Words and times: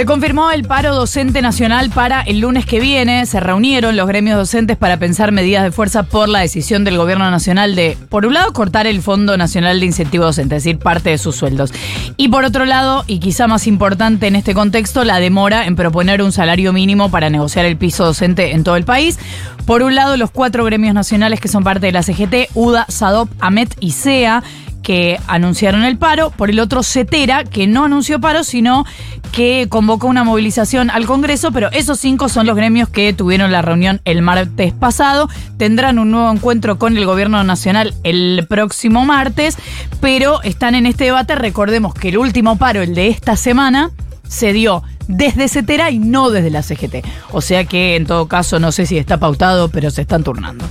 Se 0.00 0.06
confirmó 0.06 0.50
el 0.50 0.64
paro 0.64 0.94
docente 0.94 1.42
nacional 1.42 1.90
para 1.90 2.22
el 2.22 2.38
lunes 2.38 2.64
que 2.64 2.80
viene. 2.80 3.26
Se 3.26 3.38
reunieron 3.38 3.98
los 3.98 4.08
gremios 4.08 4.38
docentes 4.38 4.78
para 4.78 4.96
pensar 4.96 5.30
medidas 5.30 5.62
de 5.62 5.72
fuerza 5.72 6.04
por 6.04 6.26
la 6.26 6.38
decisión 6.38 6.84
del 6.84 6.96
gobierno 6.96 7.30
nacional 7.30 7.76
de, 7.76 7.98
por 8.08 8.24
un 8.24 8.32
lado, 8.32 8.50
cortar 8.54 8.86
el 8.86 9.02
Fondo 9.02 9.36
Nacional 9.36 9.78
de 9.78 9.84
Incentivo 9.84 10.24
Docente, 10.24 10.56
es 10.56 10.64
decir, 10.64 10.78
parte 10.78 11.10
de 11.10 11.18
sus 11.18 11.36
sueldos. 11.36 11.74
Y 12.16 12.28
por 12.28 12.46
otro 12.46 12.64
lado, 12.64 13.04
y 13.08 13.18
quizá 13.18 13.46
más 13.46 13.66
importante 13.66 14.26
en 14.26 14.36
este 14.36 14.54
contexto, 14.54 15.04
la 15.04 15.20
demora 15.20 15.66
en 15.66 15.76
proponer 15.76 16.22
un 16.22 16.32
salario 16.32 16.72
mínimo 16.72 17.10
para 17.10 17.28
negociar 17.28 17.66
el 17.66 17.76
piso 17.76 18.06
docente 18.06 18.52
en 18.54 18.64
todo 18.64 18.76
el 18.76 18.84
país. 18.84 19.18
Por 19.66 19.82
un 19.82 19.94
lado, 19.94 20.16
los 20.16 20.30
cuatro 20.30 20.64
gremios 20.64 20.94
nacionales 20.94 21.40
que 21.40 21.48
son 21.48 21.62
parte 21.62 21.84
de 21.84 21.92
la 21.92 22.02
CGT, 22.02 22.54
UDA, 22.54 22.86
SADOP, 22.88 23.28
AMET 23.38 23.76
y 23.80 23.90
SEA, 23.90 24.42
que 24.82 25.18
anunciaron 25.26 25.84
el 25.84 25.98
paro, 25.98 26.30
por 26.30 26.50
el 26.50 26.60
otro 26.60 26.82
CETERA, 26.82 27.44
que 27.44 27.66
no 27.66 27.84
anunció 27.84 28.20
paro, 28.20 28.44
sino 28.44 28.84
que 29.32 29.66
convocó 29.68 30.06
una 30.06 30.24
movilización 30.24 30.90
al 30.90 31.06
Congreso, 31.06 31.52
pero 31.52 31.70
esos 31.72 31.98
cinco 32.00 32.28
son 32.28 32.46
los 32.46 32.56
gremios 32.56 32.88
que 32.88 33.12
tuvieron 33.12 33.52
la 33.52 33.62
reunión 33.62 34.00
el 34.04 34.22
martes 34.22 34.72
pasado, 34.72 35.28
tendrán 35.56 35.98
un 35.98 36.10
nuevo 36.10 36.30
encuentro 36.30 36.78
con 36.78 36.96
el 36.96 37.06
gobierno 37.06 37.42
nacional 37.44 37.94
el 38.02 38.46
próximo 38.48 39.04
martes, 39.04 39.56
pero 40.00 40.42
están 40.42 40.74
en 40.74 40.86
este 40.86 41.04
debate, 41.04 41.34
recordemos 41.34 41.94
que 41.94 42.08
el 42.08 42.18
último 42.18 42.56
paro, 42.56 42.82
el 42.82 42.94
de 42.94 43.08
esta 43.08 43.36
semana, 43.36 43.90
se 44.26 44.52
dio 44.52 44.82
desde 45.08 45.48
CETERA 45.48 45.90
y 45.90 45.98
no 45.98 46.30
desde 46.30 46.50
la 46.50 46.62
CGT. 46.62 47.04
O 47.32 47.40
sea 47.40 47.64
que 47.64 47.96
en 47.96 48.06
todo 48.06 48.28
caso 48.28 48.60
no 48.60 48.70
sé 48.72 48.86
si 48.86 48.96
está 48.96 49.18
pautado, 49.18 49.68
pero 49.68 49.90
se 49.90 50.02
están 50.02 50.22
turnando. 50.22 50.64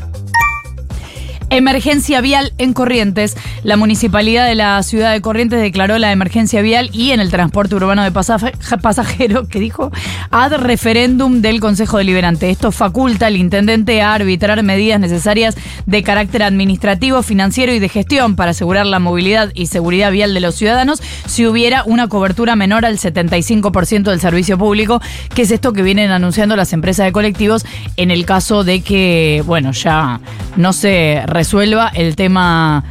Emergencia 1.51 2.21
vial 2.21 2.53
en 2.59 2.73
Corrientes. 2.73 3.35
La 3.63 3.75
municipalidad 3.75 4.47
de 4.47 4.53
la 4.53 4.81
ciudad 4.83 5.11
de 5.11 5.21
Corrientes 5.21 5.59
declaró 5.59 5.97
la 5.97 6.11
emergencia 6.11 6.61
vial 6.61 6.91
y 6.93 7.11
en 7.11 7.19
el 7.19 7.31
transporte 7.31 7.75
urbano 7.75 8.03
de 8.03 8.11
pasajeros, 8.81 9.47
que 9.47 9.59
dijo, 9.59 9.91
ad 10.29 10.53
referéndum 10.53 11.41
del 11.41 11.59
Consejo 11.59 11.97
Deliberante. 11.97 12.51
Esto 12.51 12.71
faculta 12.71 13.25
al 13.25 13.35
intendente 13.35 14.01
a 14.01 14.13
arbitrar 14.13 14.61
medidas 14.61 14.99
necesarias 14.99 15.55
de 15.87 16.03
carácter 16.03 16.43
administrativo, 16.43 17.23
financiero 17.23 17.73
y 17.73 17.79
de 17.79 17.89
gestión 17.89 18.35
para 18.35 18.51
asegurar 18.51 18.85
la 18.85 18.99
movilidad 18.99 19.51
y 19.55 19.67
seguridad 19.67 20.11
vial 20.11 20.35
de 20.35 20.41
los 20.41 20.55
ciudadanos 20.55 21.01
si 21.25 21.47
hubiera 21.47 21.83
una 21.83 22.07
cobertura 22.07 22.55
menor 22.55 22.85
al 22.85 22.97
75% 22.99 24.03
del 24.03 24.19
servicio 24.19 24.57
público, 24.57 25.01
que 25.33 25.41
es 25.43 25.51
esto 25.51 25.73
que 25.73 25.81
vienen 25.81 26.11
anunciando 26.11 26.55
las 26.55 26.73
empresas 26.73 27.07
de 27.07 27.11
colectivos 27.11 27.65
en 27.97 28.11
el 28.11 28.25
caso 28.25 28.63
de 28.63 28.81
que, 28.81 29.43
bueno, 29.45 29.71
ya 29.71 30.19
no 30.55 30.73
se 30.73 31.23
resuelva 31.39 31.87
el 31.95 32.17
tema 32.17 32.83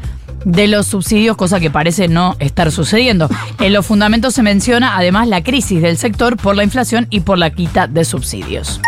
de 0.46 0.68
los 0.68 0.86
subsidios, 0.86 1.36
cosa 1.36 1.60
que 1.60 1.70
parece 1.70 2.08
no 2.08 2.34
estar 2.38 2.72
sucediendo. 2.72 3.28
En 3.60 3.74
los 3.74 3.84
fundamentos 3.84 4.32
se 4.32 4.42
menciona 4.42 4.96
además 4.96 5.28
la 5.28 5.42
crisis 5.42 5.82
del 5.82 5.98
sector 5.98 6.38
por 6.38 6.56
la 6.56 6.64
inflación 6.64 7.06
y 7.10 7.20
por 7.20 7.36
la 7.36 7.50
quita 7.50 7.86
de 7.88 8.06
subsidios. 8.06 8.80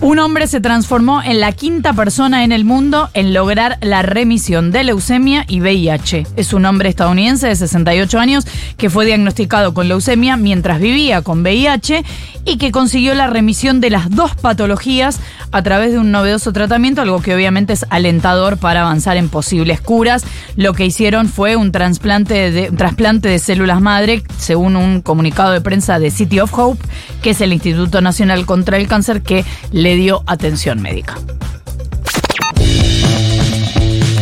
Un 0.00 0.20
hombre 0.20 0.46
se 0.46 0.60
transformó 0.60 1.22
en 1.24 1.40
la 1.40 1.50
quinta 1.50 1.92
persona 1.92 2.44
en 2.44 2.52
el 2.52 2.64
mundo 2.64 3.10
en 3.14 3.34
lograr 3.34 3.78
la 3.80 4.02
remisión 4.02 4.70
de 4.70 4.84
leucemia 4.84 5.44
y 5.48 5.60
VIH. 5.60 6.24
Es 6.36 6.52
un 6.52 6.66
hombre 6.66 6.88
estadounidense 6.88 7.48
de 7.48 7.56
68 7.56 8.16
años 8.20 8.46
que 8.76 8.90
fue 8.90 9.06
diagnosticado 9.06 9.74
con 9.74 9.88
leucemia 9.88 10.36
mientras 10.36 10.78
vivía 10.78 11.22
con 11.22 11.40
VIH 11.40 12.04
y 12.44 12.58
que 12.58 12.70
consiguió 12.70 13.14
la 13.14 13.26
remisión 13.26 13.80
de 13.80 13.90
las 13.90 14.08
dos 14.08 14.36
patologías 14.36 15.18
a 15.50 15.62
través 15.62 15.92
de 15.92 15.98
un 15.98 16.12
novedoso 16.12 16.52
tratamiento, 16.52 17.02
algo 17.02 17.20
que 17.20 17.34
obviamente 17.34 17.72
es 17.72 17.84
alentador 17.90 18.56
para 18.56 18.82
avanzar 18.82 19.16
en 19.16 19.28
posibles 19.28 19.80
curas. 19.80 20.24
Lo 20.56 20.74
que 20.74 20.86
hicieron 20.86 21.28
fue 21.28 21.56
un 21.56 21.72
trasplante 21.72 22.52
de, 22.52 22.70
trasplante 22.70 23.28
de 23.28 23.38
células 23.40 23.80
madre, 23.80 24.22
según 24.38 24.76
un 24.76 25.02
comunicado 25.02 25.52
de 25.52 25.60
prensa 25.60 25.98
de 25.98 26.10
City 26.10 26.38
of 26.40 26.56
Hope, 26.56 26.82
que 27.20 27.30
es 27.30 27.40
el 27.40 27.52
Instituto 27.52 28.00
Nacional 28.00 28.46
contra 28.46 28.76
el 28.76 28.86
Cáncer 28.86 29.22
que 29.22 29.44
le 29.72 29.87
dio 29.96 30.22
atención 30.26 30.80
médica. 30.80 31.16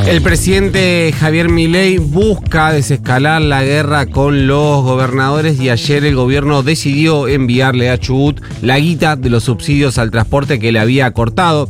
El 0.06 0.22
presidente 0.22 1.12
Javier 1.18 1.48
Milei 1.48 1.98
busca 1.98 2.70
desescalar 2.70 3.42
la 3.42 3.64
guerra 3.64 4.06
con 4.06 4.46
los 4.46 4.84
gobernadores 4.84 5.58
y 5.58 5.68
ayer 5.68 6.04
el 6.04 6.14
gobierno 6.14 6.62
decidió 6.62 7.26
enviarle 7.26 7.90
a 7.90 7.98
Chubut 7.98 8.40
la 8.62 8.78
guita 8.78 9.16
de 9.16 9.30
los 9.30 9.42
subsidios 9.42 9.98
al 9.98 10.12
transporte 10.12 10.60
que 10.60 10.70
le 10.70 10.78
había 10.78 11.10
cortado. 11.10 11.68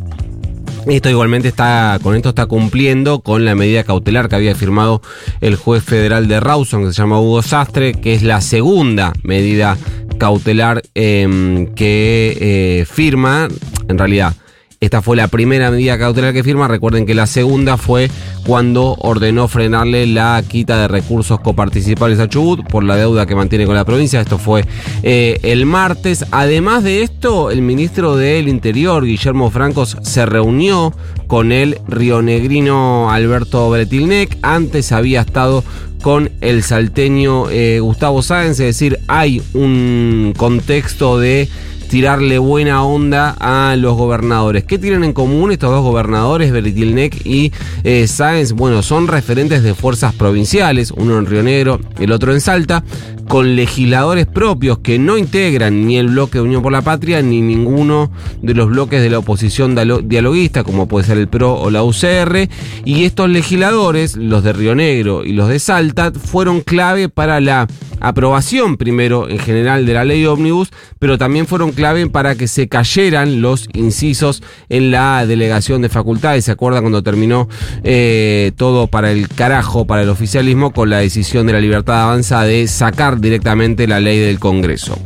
Esto 0.86 1.08
igualmente 1.08 1.48
está, 1.48 1.98
con 2.02 2.14
esto 2.14 2.28
está 2.28 2.44
cumpliendo 2.44 3.20
con 3.20 3.46
la 3.46 3.54
medida 3.54 3.84
cautelar 3.84 4.28
que 4.28 4.36
había 4.36 4.54
firmado 4.54 5.00
el 5.40 5.56
juez 5.56 5.82
federal 5.82 6.28
de 6.28 6.38
Rawson, 6.38 6.84
que 6.84 6.92
se 6.92 7.00
llama 7.00 7.18
Hugo 7.18 7.40
Sastre, 7.40 7.94
que 7.94 8.12
es 8.12 8.22
la 8.22 8.42
segunda 8.42 9.14
medida 9.22 9.78
cautelar 10.18 10.82
eh, 10.94 11.68
que 11.74 12.86
firma, 12.90 13.48
en 13.88 13.98
realidad, 13.98 14.34
esta 14.80 15.00
fue 15.00 15.16
la 15.16 15.28
primera 15.28 15.70
medida 15.70 15.98
cautelar 15.98 16.34
que 16.34 16.44
firma. 16.44 16.68
Recuerden 16.68 17.06
que 17.06 17.14
la 17.14 17.26
segunda 17.26 17.78
fue 17.78 18.10
cuando 18.46 18.94
ordenó 18.98 19.48
frenarle 19.48 20.06
la 20.06 20.42
quita 20.46 20.78
de 20.78 20.88
recursos 20.88 21.40
coparticipables 21.40 22.20
a 22.20 22.28
Chubut 22.28 22.62
por 22.68 22.84
la 22.84 22.96
deuda 22.96 23.24
que 23.24 23.34
mantiene 23.34 23.64
con 23.64 23.74
la 23.74 23.86
provincia. 23.86 24.20
Esto 24.20 24.38
fue 24.38 24.66
eh, 25.02 25.38
el 25.42 25.64
martes. 25.64 26.26
Además 26.30 26.84
de 26.84 27.02
esto, 27.02 27.50
el 27.50 27.62
ministro 27.62 28.16
del 28.16 28.48
Interior, 28.48 29.04
Guillermo 29.04 29.50
Francos, 29.50 29.96
se 30.02 30.26
reunió 30.26 30.92
con 31.26 31.52
el 31.52 31.78
rionegrino 31.88 33.10
Alberto 33.10 33.70
Bretilnec. 33.70 34.36
Antes 34.42 34.92
había 34.92 35.22
estado 35.22 35.64
con 36.02 36.30
el 36.40 36.62
salteño 36.62 37.50
eh, 37.50 37.80
Gustavo 37.80 38.22
Sáenz, 38.22 38.60
es 38.60 38.66
decir, 38.66 39.00
hay 39.08 39.42
un 39.54 40.34
contexto 40.36 41.18
de 41.18 41.48
tirarle 41.88 42.38
buena 42.38 42.82
onda 42.82 43.36
a 43.38 43.76
los 43.76 43.96
gobernadores. 43.96 44.64
¿Qué 44.64 44.78
tienen 44.78 45.04
en 45.04 45.12
común 45.12 45.52
estos 45.52 45.70
dos 45.70 45.82
gobernadores, 45.82 46.52
Beritilnec 46.52 47.24
y 47.24 47.52
eh, 47.84 48.06
Sáenz? 48.06 48.52
Bueno, 48.52 48.82
son 48.82 49.08
referentes 49.08 49.62
de 49.62 49.74
fuerzas 49.74 50.14
provinciales, 50.14 50.90
uno 50.90 51.18
en 51.18 51.26
Río 51.26 51.42
Negro, 51.42 51.80
el 51.98 52.12
otro 52.12 52.32
en 52.32 52.40
Salta, 52.40 52.84
con 53.28 53.56
legisladores 53.56 54.26
propios 54.26 54.78
que 54.78 54.98
no 54.98 55.18
integran 55.18 55.86
ni 55.86 55.98
el 55.98 56.08
bloque 56.08 56.38
de 56.38 56.44
Unión 56.44 56.62
por 56.62 56.72
la 56.72 56.82
Patria 56.82 57.22
ni 57.22 57.40
ninguno 57.40 58.10
de 58.42 58.54
los 58.54 58.68
bloques 58.68 59.02
de 59.02 59.10
la 59.10 59.18
oposición 59.18 59.76
dialoguista, 60.08 60.64
como 60.64 60.86
puede 60.86 61.06
ser 61.06 61.18
el 61.18 61.28
PRO 61.28 61.54
o 61.54 61.70
la 61.70 61.82
UCR. 61.82 62.48
Y 62.84 63.04
estos 63.04 63.28
legisladores, 63.28 64.16
los 64.16 64.44
de 64.44 64.52
Río 64.52 64.74
Negro 64.74 65.24
y 65.24 65.32
los 65.32 65.48
de 65.48 65.58
Salta, 65.58 66.12
fueron 66.12 66.60
clave 66.60 67.08
para 67.08 67.40
la 67.40 67.66
aprobación 68.00 68.76
primero 68.76 69.28
en 69.28 69.38
general 69.38 69.86
de 69.86 69.94
la 69.94 70.04
ley 70.04 70.26
ómnibus, 70.26 70.70
pero 70.98 71.18
también 71.18 71.46
fueron 71.46 71.72
clave 71.72 72.08
para 72.08 72.34
que 72.34 72.48
se 72.48 72.68
cayeran 72.68 73.40
los 73.40 73.68
incisos 73.72 74.42
en 74.68 74.90
la 74.90 75.26
delegación 75.26 75.82
de 75.82 75.88
facultades. 75.88 76.44
¿Se 76.44 76.52
acuerdan 76.52 76.82
cuando 76.82 77.02
terminó 77.02 77.48
eh, 77.84 78.52
todo 78.56 78.86
para 78.86 79.10
el 79.12 79.28
carajo, 79.28 79.86
para 79.86 80.02
el 80.02 80.08
oficialismo, 80.08 80.72
con 80.72 80.90
la 80.90 80.98
decisión 80.98 81.46
de 81.46 81.52
la 81.52 81.60
libertad 81.60 82.02
avanza 82.02 82.42
de 82.42 82.66
sacar 82.68 83.20
directamente 83.20 83.86
la 83.86 84.00
ley 84.00 84.18
del 84.18 84.38
Congreso? 84.38 84.98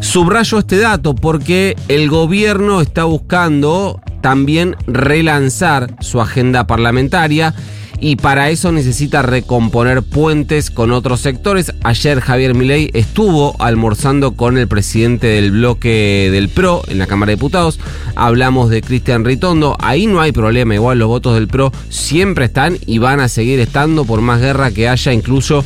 Subrayo 0.00 0.58
este 0.58 0.78
dato 0.78 1.14
porque 1.14 1.76
el 1.88 2.08
gobierno 2.08 2.80
está 2.80 3.04
buscando 3.04 4.00
también 4.22 4.76
relanzar 4.86 5.94
su 6.00 6.20
agenda 6.20 6.66
parlamentaria 6.66 7.54
y 8.00 8.16
para 8.16 8.50
eso 8.50 8.72
necesita 8.72 9.22
recomponer 9.22 10.02
puentes 10.02 10.70
con 10.70 10.90
otros 10.90 11.20
sectores. 11.20 11.72
Ayer 11.84 12.20
Javier 12.20 12.54
Milei 12.54 12.90
estuvo 12.94 13.54
almorzando 13.60 14.32
con 14.32 14.56
el 14.56 14.68
presidente 14.68 15.26
del 15.26 15.50
bloque 15.50 16.30
del 16.32 16.48
PRO 16.48 16.82
en 16.88 16.98
la 16.98 17.06
Cámara 17.06 17.30
de 17.30 17.36
Diputados. 17.36 17.78
Hablamos 18.16 18.70
de 18.70 18.80
Cristian 18.80 19.24
Ritondo. 19.24 19.76
Ahí 19.80 20.06
no 20.06 20.20
hay 20.20 20.32
problema, 20.32 20.74
igual 20.74 20.98
los 20.98 21.08
votos 21.08 21.34
del 21.34 21.48
PRO 21.48 21.72
siempre 21.90 22.46
están 22.46 22.78
y 22.86 22.98
van 22.98 23.20
a 23.20 23.28
seguir 23.28 23.60
estando 23.60 24.04
por 24.04 24.22
más 24.22 24.40
guerra 24.40 24.70
que 24.70 24.88
haya 24.88 25.12
incluso 25.12 25.64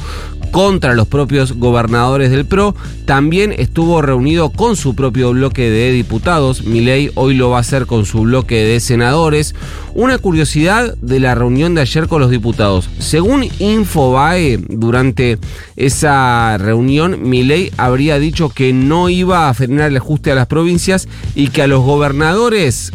contra 0.54 0.94
los 0.94 1.08
propios 1.08 1.54
gobernadores 1.54 2.30
del 2.30 2.46
PRO. 2.46 2.76
También 3.06 3.52
estuvo 3.58 4.00
reunido 4.02 4.50
con 4.50 4.76
su 4.76 4.94
propio 4.94 5.32
bloque 5.32 5.68
de 5.68 5.90
diputados. 5.90 6.62
Milei 6.62 7.10
hoy 7.16 7.34
lo 7.34 7.50
va 7.50 7.56
a 7.56 7.60
hacer 7.60 7.86
con 7.86 8.06
su 8.06 8.20
bloque 8.20 8.62
de 8.62 8.78
senadores. 8.78 9.56
Una 9.94 10.16
curiosidad 10.18 10.94
de 10.98 11.18
la 11.18 11.34
reunión 11.34 11.74
de 11.74 11.80
ayer 11.80 12.06
con 12.06 12.20
los 12.20 12.30
diputados. 12.30 12.88
Según 13.00 13.48
Infobae, 13.58 14.58
durante 14.68 15.40
esa 15.74 16.56
reunión, 16.56 17.28
Milei 17.28 17.72
habría 17.76 18.20
dicho 18.20 18.48
que 18.48 18.72
no 18.72 19.08
iba 19.08 19.48
a 19.48 19.54
frenar 19.54 19.90
el 19.90 19.96
ajuste 19.96 20.30
a 20.30 20.36
las 20.36 20.46
provincias 20.46 21.08
y 21.34 21.48
que 21.48 21.62
a 21.62 21.66
los 21.66 21.82
gobernadores 21.82 22.92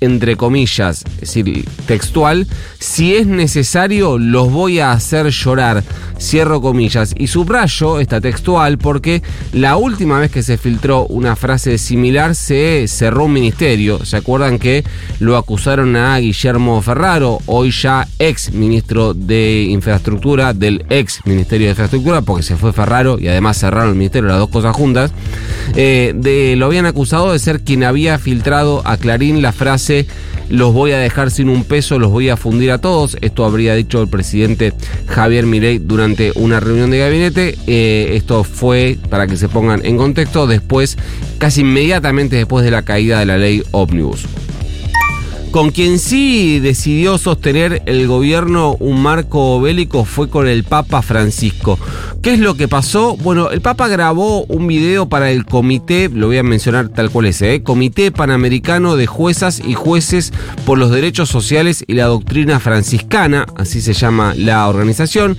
entre 0.00 0.36
comillas, 0.36 1.04
es 1.14 1.20
decir, 1.20 1.64
textual, 1.86 2.46
si 2.78 3.14
es 3.14 3.26
necesario 3.26 4.18
los 4.18 4.50
voy 4.50 4.80
a 4.80 4.92
hacer 4.92 5.30
llorar, 5.30 5.82
cierro 6.20 6.60
comillas. 6.60 7.14
Y 7.16 7.28
subrayo 7.28 8.00
esta 8.00 8.20
textual 8.20 8.78
porque 8.78 9.22
la 9.52 9.76
última 9.76 10.18
vez 10.18 10.30
que 10.30 10.42
se 10.42 10.58
filtró 10.58 11.06
una 11.06 11.36
frase 11.36 11.78
similar 11.78 12.34
se 12.34 12.86
cerró 12.88 13.24
un 13.24 13.32
ministerio. 13.32 14.04
¿Se 14.04 14.16
acuerdan 14.16 14.58
que 14.58 14.84
lo 15.20 15.36
acusaron 15.36 15.96
a 15.96 16.18
Guillermo 16.18 16.80
Ferraro, 16.82 17.40
hoy 17.46 17.70
ya 17.70 18.06
ex 18.18 18.52
ministro 18.52 19.14
de 19.14 19.66
Infraestructura, 19.68 20.52
del 20.52 20.84
ex 20.90 21.20
Ministerio 21.24 21.66
de 21.66 21.72
Infraestructura, 21.72 22.22
porque 22.22 22.42
se 22.42 22.56
fue 22.56 22.72
Ferraro 22.72 23.18
y 23.18 23.28
además 23.28 23.58
cerraron 23.58 23.90
el 23.90 23.96
ministerio, 23.96 24.28
las 24.28 24.38
dos 24.38 24.50
cosas 24.50 24.74
juntas? 24.74 25.12
Eh, 25.76 26.12
de, 26.14 26.56
lo 26.56 26.66
habían 26.66 26.86
acusado 26.86 27.32
de 27.32 27.38
ser 27.38 27.60
quien 27.60 27.84
había 27.84 28.18
filtrado 28.18 28.82
a 28.84 28.96
Clarín 28.96 29.42
la 29.42 29.52
frase 29.52 30.06
los 30.48 30.72
voy 30.72 30.92
a 30.92 30.98
dejar 30.98 31.30
sin 31.30 31.48
un 31.48 31.64
peso, 31.64 31.98
los 31.98 32.10
voy 32.10 32.28
a 32.30 32.36
fundir 32.36 32.70
a 32.70 32.78
todos. 32.78 33.16
Esto 33.20 33.44
habría 33.44 33.74
dicho 33.74 34.00
el 34.00 34.08
presidente 34.08 34.72
Javier 35.06 35.46
Milei 35.46 35.78
durante 35.78 36.32
una 36.36 36.60
reunión 36.60 36.90
de 36.90 36.98
gabinete. 36.98 37.58
Eh, 37.66 38.12
esto 38.14 38.44
fue, 38.44 38.98
para 39.10 39.26
que 39.26 39.36
se 39.36 39.48
pongan 39.48 39.84
en 39.84 39.96
contexto, 39.96 40.46
después, 40.46 40.96
casi 41.38 41.60
inmediatamente 41.60 42.36
después 42.36 42.64
de 42.64 42.70
la 42.70 42.82
caída 42.82 43.18
de 43.18 43.26
la 43.26 43.38
ley 43.38 43.62
Omnibus. 43.72 44.26
Con 45.50 45.70
quien 45.70 45.98
sí 45.98 46.60
decidió 46.60 47.16
sostener 47.16 47.82
el 47.86 48.06
gobierno 48.06 48.76
un 48.80 49.02
marco 49.02 49.58
bélico 49.62 50.04
fue 50.04 50.28
con 50.28 50.46
el 50.46 50.62
Papa 50.62 51.00
Francisco. 51.00 51.78
¿Qué 52.20 52.34
es 52.34 52.38
lo 52.38 52.54
que 52.54 52.68
pasó? 52.68 53.16
Bueno, 53.16 53.50
el 53.50 53.62
Papa 53.62 53.88
grabó 53.88 54.44
un 54.44 54.66
video 54.66 55.08
para 55.08 55.30
el 55.30 55.46
comité, 55.46 56.10
lo 56.12 56.26
voy 56.26 56.36
a 56.36 56.42
mencionar 56.42 56.90
tal 56.90 57.10
cual 57.10 57.26
es, 57.26 57.40
¿eh? 57.40 57.62
Comité 57.62 58.12
Panamericano 58.12 58.96
de 58.96 59.06
Juezas 59.06 59.62
y 59.64 59.72
Jueces 59.72 60.34
por 60.66 60.76
los 60.76 60.90
Derechos 60.90 61.30
Sociales 61.30 61.82
y 61.86 61.94
la 61.94 62.06
Doctrina 62.06 62.60
Franciscana, 62.60 63.46
así 63.56 63.80
se 63.80 63.94
llama 63.94 64.34
la 64.36 64.68
organización. 64.68 65.38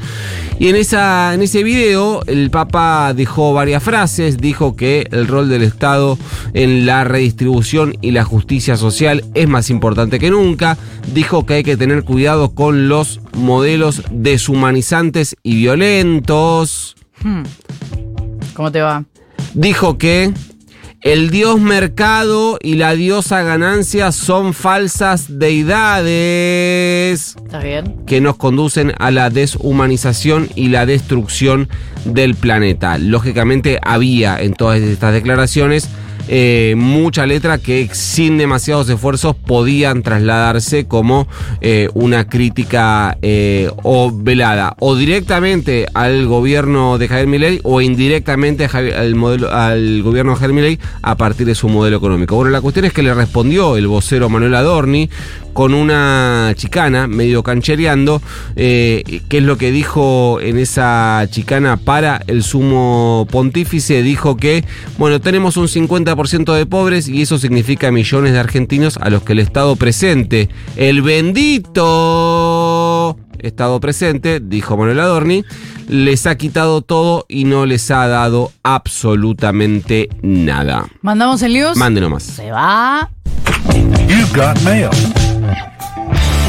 Y 0.57 0.67
en, 0.67 0.75
esa, 0.75 1.33
en 1.33 1.41
ese 1.41 1.63
video 1.63 2.21
el 2.25 2.49
Papa 2.49 3.13
dejó 3.13 3.53
varias 3.53 3.83
frases, 3.83 4.37
dijo 4.37 4.75
que 4.75 5.07
el 5.11 5.27
rol 5.27 5.49
del 5.49 5.63
Estado 5.63 6.17
en 6.53 6.85
la 6.85 7.03
redistribución 7.03 7.95
y 8.01 8.11
la 8.11 8.25
justicia 8.25 8.75
social 8.75 9.23
es 9.35 9.47
más 9.47 9.69
importante 9.69 9.98
que 10.07 10.29
nunca, 10.29 10.77
dijo 11.13 11.45
que 11.45 11.55
hay 11.55 11.63
que 11.63 11.75
tener 11.75 12.03
cuidado 12.03 12.55
con 12.55 12.87
los 12.87 13.19
modelos 13.33 14.03
deshumanizantes 14.11 15.35
y 15.43 15.55
violentos. 15.55 16.95
Hmm. 17.21 17.43
¿Cómo 18.53 18.71
te 18.71 18.81
va? 18.81 19.03
Dijo 19.53 19.97
que 19.97 20.31
el 21.01 21.29
dios 21.29 21.59
mercado 21.61 22.59
y 22.61 22.75
la 22.75 22.93
diosa 22.93 23.41
ganancia 23.41 24.11
son 24.11 24.53
falsas 24.53 25.39
deidades. 25.39 25.77
Que 28.05 28.19
nos 28.19 28.35
conducen 28.35 28.93
a 28.99 29.09
la 29.09 29.29
deshumanización 29.29 30.49
y 30.55 30.67
la 30.67 30.85
destrucción 30.85 31.69
del 32.03 32.35
planeta. 32.35 32.97
Lógicamente 32.97 33.79
había 33.81 34.41
en 34.41 34.53
todas 34.53 34.81
estas 34.81 35.13
declaraciones 35.13 35.89
eh, 36.31 36.75
mucha 36.77 37.25
letra 37.25 37.57
que 37.57 37.89
sin 37.91 38.37
demasiados 38.37 38.87
esfuerzos 38.87 39.35
podían 39.35 40.03
trasladarse 40.03 40.85
como 40.85 41.27
eh, 41.59 41.89
una 41.95 42.29
crítica 42.29 43.17
eh, 43.23 43.71
o 43.81 44.11
velada 44.13 44.75
o 44.77 44.95
directamente 44.95 45.87
al 45.95 46.27
gobierno 46.27 46.99
de 46.99 47.07
Javier 47.07 47.27
Milei 47.27 47.59
o 47.63 47.81
indirectamente 47.81 48.65
al, 48.65 49.15
modelo, 49.15 49.51
al 49.51 50.03
gobierno 50.03 50.33
de 50.33 50.37
Javier 50.37 50.53
Milei 50.53 50.79
a 51.01 51.15
partir 51.15 51.47
de 51.47 51.55
su 51.55 51.67
modelo 51.67 51.97
económico. 51.97 52.35
Bueno, 52.35 52.51
la 52.51 52.61
cuestión 52.61 52.85
es 52.85 52.93
que 52.93 53.01
le 53.01 53.11
respondió 53.15 53.75
el 53.75 53.87
vocero 53.87 54.29
Manuel 54.29 54.53
Adorni 54.53 55.09
con 55.59 55.73
una 55.73 56.53
chicana 56.55 57.05
medio 57.05 57.43
canchereando, 57.43 58.21
qué 58.55 59.19
es 59.29 59.43
lo 59.43 59.57
que 59.57 59.73
dijo 59.73 60.39
en 60.39 60.57
esa 60.57 61.27
chicana 61.29 61.75
para 61.75 62.21
el 62.27 62.43
sumo 62.43 63.27
pontífice, 63.29 64.01
dijo 64.01 64.37
que, 64.37 64.63
bueno, 64.97 65.19
tenemos 65.19 65.57
un 65.57 65.67
50% 65.67 66.53
de 66.55 66.65
pobres 66.65 67.09
y 67.09 67.23
eso 67.23 67.37
significa 67.37 67.91
millones 67.91 68.31
de 68.31 68.39
argentinos 68.39 68.95
a 68.95 69.09
los 69.09 69.23
que 69.23 69.33
el 69.33 69.39
Estado 69.39 69.75
presente, 69.75 70.47
el 70.77 71.01
bendito 71.01 71.77
Estado 73.39 73.81
presente, 73.81 74.39
dijo 74.41 74.77
Manuel 74.77 75.01
Adorni, 75.01 75.43
les 75.89 76.25
ha 76.25 76.37
quitado 76.37 76.81
todo 76.83 77.25
y 77.27 77.43
no 77.43 77.65
les 77.65 77.91
ha 77.91 78.07
dado 78.07 78.53
absolutamente 78.63 80.07
nada. 80.21 80.85
¿Mandamos 81.01 81.41
el 81.41 81.51
news? 81.51 81.75
Mande 81.75 81.99
nomás. 81.99 82.23
Se 82.23 82.49
va. 82.49 83.09
You've 84.07 84.33
got 84.33 84.57
mail. 84.61 84.89
Yeah. 85.49 85.88